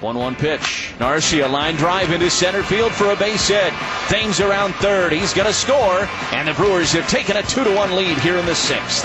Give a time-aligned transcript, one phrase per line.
[0.00, 0.94] 1-1 pitch.
[0.98, 3.72] Arcia line drive into center field for a base hit.
[4.08, 5.12] Things around third.
[5.12, 8.54] He's going to score, and the Brewers have taken a 2-1 lead here in the
[8.54, 9.04] sixth.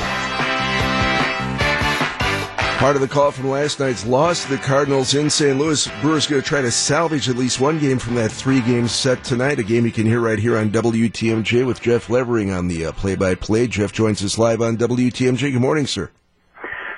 [2.78, 5.58] Part of the call from last night's loss to the Cardinals in St.
[5.58, 5.88] Louis.
[6.02, 9.60] Brewers going to try to salvage at least one game from that three-game set tonight.
[9.60, 12.92] A game you can hear right here on WTMJ with Jeff Levering on the uh,
[12.92, 13.68] play-by-play.
[13.68, 15.54] Jeff joins us live on WTMJ.
[15.54, 16.12] Good morning, sir.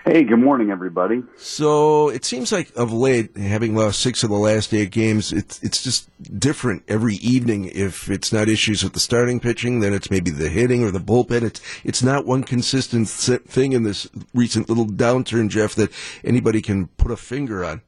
[0.09, 1.21] Hey, good morning, everybody.
[1.35, 5.61] So it seems like of late, having lost six of the last eight games, it's
[5.61, 6.09] it's just
[6.39, 7.65] different every evening.
[7.65, 11.01] If it's not issues with the starting pitching, then it's maybe the hitting or the
[11.01, 11.41] bullpen.
[11.41, 15.91] It's it's not one consistent thing in this recent little downturn, Jeff, that
[16.23, 17.81] anybody can put a finger on.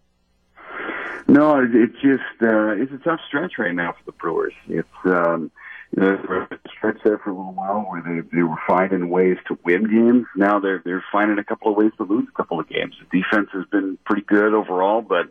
[1.29, 4.53] No, it's just uh, it's a tough stretch right now for the Brewers.
[4.67, 5.51] It's um,
[5.95, 8.59] you know, there was a stretch there for a little while where they they were
[8.67, 10.25] finding ways to win games.
[10.35, 12.95] Now they're they're finding a couple of ways to lose a couple of games.
[12.99, 15.29] The defense has been pretty good overall, but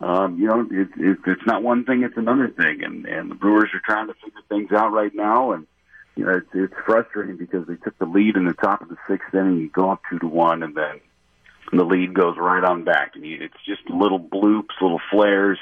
[0.00, 2.82] um, you know, it, it, it's not one thing; it's another thing.
[2.82, 5.52] And and the Brewers are trying to figure things out right now.
[5.52, 5.66] And
[6.16, 8.96] you know, it's, it's frustrating because they took the lead in the top of the
[9.08, 11.00] sixth inning, you go up two to one, and then
[11.72, 13.12] the lead goes right on back.
[13.14, 15.58] And you, it's just little bloops, little flares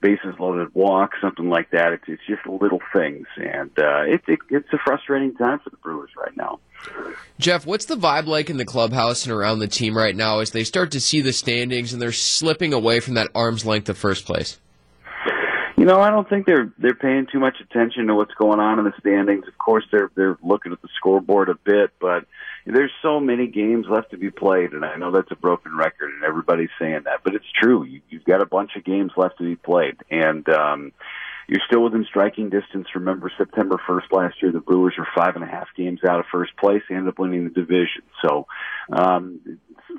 [0.00, 1.92] bases loaded walk, something like that.
[1.92, 5.76] It's, it's just little things, and uh, it, it, it's a frustrating time for the
[5.78, 6.58] Brewers right now.
[7.38, 10.50] Jeff, what's the vibe like in the clubhouse and around the team right now as
[10.50, 13.98] they start to see the standings and they're slipping away from that arm's length of
[13.98, 14.58] first place?
[15.76, 18.78] You know, I don't think they're they're paying too much attention to what's going on
[18.78, 19.46] in the standings.
[19.46, 22.24] Of course, they're they're looking at the scoreboard a bit, but
[22.64, 26.10] there's so many games left to be played, and I know that's a broken record,
[26.14, 27.84] and everybody's saying that, but it's true.
[27.84, 30.92] You, got a bunch of games left to be played, and um,
[31.48, 32.88] you're still within striking distance.
[32.94, 36.26] Remember, September 1st last year, the Brewers were five and a half games out of
[36.32, 36.82] first place.
[36.88, 38.02] They ended up winning the division.
[38.22, 38.46] So
[38.92, 39.58] um,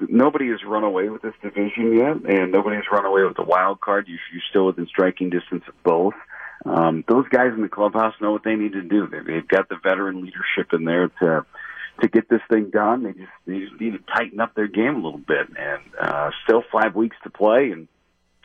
[0.10, 3.44] nobody has run away with this division yet, and nobody has run away with the
[3.44, 4.08] wild card.
[4.08, 6.16] You're, you're still within striking distance of both.
[6.66, 9.08] Um, those guys in the clubhouse know what they need to do.
[9.08, 11.46] They've got the veteran leadership in there to
[12.02, 13.04] to get this thing done.
[13.04, 16.32] They just they just need to tighten up their game a little bit, and uh,
[16.44, 17.88] still five weeks to play, and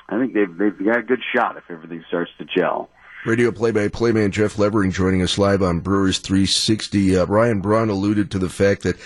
[0.09, 2.91] I think they've they've got a good shot if everything starts to gel.
[3.25, 7.19] Radio play-by-play man Jeff Levering joining us live on Brewers 360.
[7.19, 8.97] Uh, Ryan Braun alluded to the fact that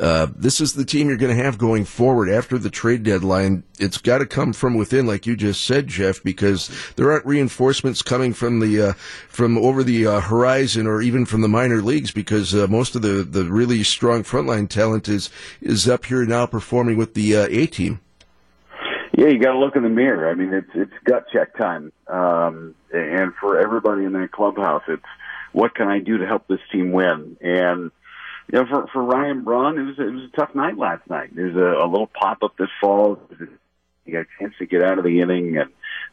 [0.00, 3.64] uh, this is the team you're going to have going forward after the trade deadline.
[3.80, 8.02] It's got to come from within, like you just said, Jeff, because there aren't reinforcements
[8.02, 8.92] coming from the uh,
[9.28, 13.02] from over the uh, horizon or even from the minor leagues, because uh, most of
[13.02, 15.28] the, the really strong frontline talent is
[15.60, 17.98] is up here now performing with the uh, A team.
[19.16, 20.28] Yeah, you got to look in the mirror.
[20.30, 25.02] I mean, it's it's gut check time, um, and for everybody in that clubhouse, it's
[25.52, 27.38] what can I do to help this team win?
[27.40, 27.90] And
[28.52, 31.34] you know, for for Ryan Braun, it was it was a tough night last night.
[31.34, 33.18] There's a, a little pop up this fall.
[34.04, 35.70] He got a chance to get out of the inning, and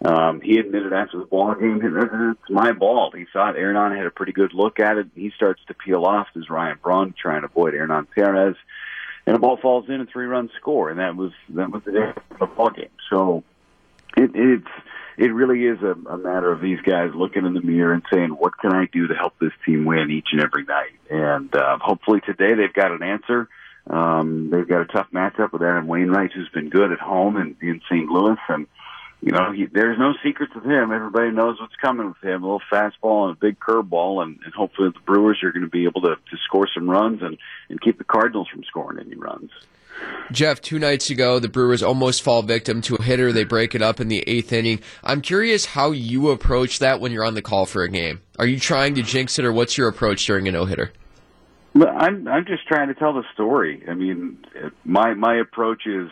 [0.10, 4.12] um, he admitted after the ball game, "It's my ball." He thought Hernan had a
[4.12, 5.08] pretty good look at it.
[5.14, 8.56] He starts to peel off as Ryan Braun trying to avoid Hernan Perez
[9.26, 12.14] and the ball falls in, a three run score, and that was that was the
[12.40, 12.90] the ball game.
[13.10, 13.44] So
[14.18, 14.68] it, it's
[15.18, 18.30] it really is a, a matter of these guys looking in the mirror and saying,
[18.30, 21.78] "What can I do to help this team win each and every night?" And uh,
[21.80, 23.48] hopefully today they've got an answer.
[23.90, 27.58] Um, they've got a tough matchup with Adam Wainwright, who's been good at home in,
[27.62, 28.08] in St.
[28.08, 28.66] Louis, and
[29.24, 30.92] you know, he, there's no secrets with him.
[30.92, 32.44] Everybody knows what's coming with him.
[32.44, 35.70] A little fastball and a big curveball, and, and hopefully the Brewers are going to
[35.70, 37.38] be able to, to score some runs and,
[37.70, 39.50] and keep the Cardinals from scoring any runs.
[40.32, 43.32] Jeff, two nights ago, the Brewers almost fall victim to a hitter.
[43.32, 44.82] They break it up in the eighth inning.
[45.04, 48.22] I'm curious how you approach that when you're on the call for a game.
[48.38, 50.92] Are you trying to jinx it, or what's your approach during a no hitter?
[51.76, 53.84] I'm I'm just trying to tell the story.
[53.90, 54.44] I mean,
[54.84, 56.10] my my approach is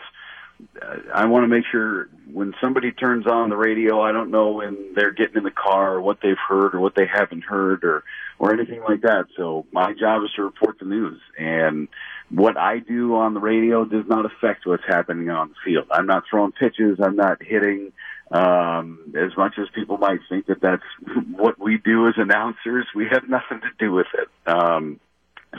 [1.14, 4.94] I want to make sure when somebody turns on the radio, I don't know when
[4.96, 8.04] they're getting in the car or what they've heard or what they haven't heard or
[8.40, 9.26] or anything like that.
[9.38, 11.88] So my job is to report the news, and
[12.30, 15.88] what I do on the radio does not affect what's happening on the field.
[15.92, 17.00] I'm not throwing pitches.
[17.04, 17.92] I'm not hitting.
[18.32, 20.84] Um, as much as people might think that that's
[21.36, 24.30] what we do as announcers, we have nothing to do with it.
[24.50, 25.02] Um,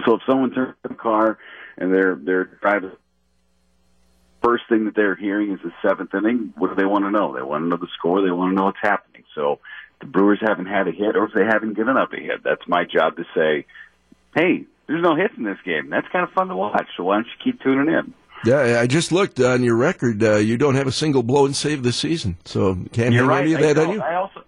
[0.06, 1.38] so if someone turns the car
[1.76, 2.92] and they're they're driving
[4.72, 6.52] thing that they're hearing is the seventh inning.
[6.56, 7.34] What do they want to know?
[7.34, 8.22] They want to know the score.
[8.22, 9.24] They want to know what's happening.
[9.34, 9.58] So
[10.00, 12.66] the Brewers haven't had a hit, or if they haven't given up a hit, that's
[12.66, 13.66] my job to say,
[14.34, 15.90] hey, there's no hits in this game.
[15.90, 16.88] That's kind of fun to watch.
[16.96, 18.14] So why don't you keep tuning in?
[18.44, 20.22] Yeah, I just looked on your record.
[20.22, 23.28] Uh, you don't have a single blow and save this season, so can't You're hang
[23.28, 23.42] right.
[23.44, 24.00] any of that on you.
[24.00, 24.41] I also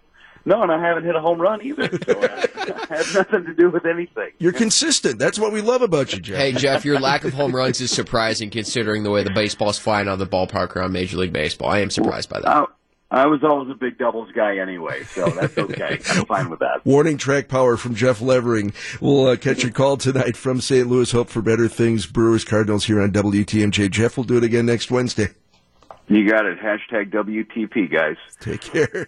[0.45, 1.89] no, and I haven't hit a home run either.
[2.05, 2.47] So I,
[2.91, 4.31] I have nothing to do with anything.
[4.37, 5.17] You're consistent.
[5.17, 6.37] That's what we love about you, Jeff.
[6.37, 10.07] Hey, Jeff, your lack of home runs is surprising considering the way the baseball's flying
[10.07, 11.69] out of the ballpark around Major League Baseball.
[11.69, 12.47] I am surprised by that.
[12.47, 12.65] I,
[13.11, 15.99] I was always a big doubles guy anyway, so that's okay.
[16.09, 16.81] I'm fine with that.
[16.85, 18.73] Warning track power from Jeff Levering.
[18.99, 20.87] We'll uh, catch your call tonight from St.
[20.87, 21.11] Louis.
[21.11, 22.05] Hope for better things.
[22.05, 23.89] Brewers Cardinals here on WTMJ.
[23.89, 25.29] Jeff will do it again next Wednesday.
[26.07, 26.59] You got it.
[26.59, 28.17] Hashtag WTP, guys.
[28.39, 29.07] Take care.